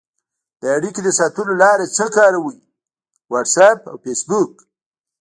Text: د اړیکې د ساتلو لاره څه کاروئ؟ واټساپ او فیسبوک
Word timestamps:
د 0.61 0.63
اړیکې 0.77 1.01
د 1.03 1.09
ساتلو 1.19 1.53
لاره 1.61 1.85
څه 1.95 2.05
کاروئ؟ 2.15 2.59
واټساپ 3.31 3.79
او 3.91 3.95
فیسبوک 4.03 4.53